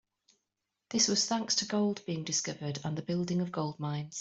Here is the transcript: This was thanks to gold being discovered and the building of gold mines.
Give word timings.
This 0.89 1.07
was 1.07 1.27
thanks 1.27 1.57
to 1.57 1.65
gold 1.65 2.03
being 2.07 2.23
discovered 2.23 2.79
and 2.83 2.97
the 2.97 3.03
building 3.03 3.39
of 3.39 3.51
gold 3.51 3.79
mines. 3.79 4.19